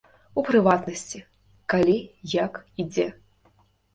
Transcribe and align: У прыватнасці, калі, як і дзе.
У 0.41 0.43
прыватнасці, 0.45 1.19
калі, 1.73 1.95
як 2.35 2.53
і 2.83 2.89
дзе. 2.95 3.05